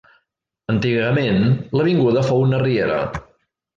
Antigament 0.73 1.45
l'avinguda 1.81 2.25
fou 2.31 2.43
una 2.47 2.63
riera. 2.67 2.99